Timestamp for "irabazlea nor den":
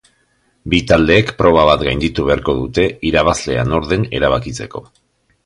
3.11-4.09